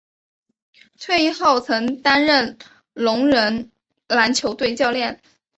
[0.99, 2.57] 退役后曾担任
[2.93, 3.69] 聋人
[4.07, 5.21] 篮球队教练。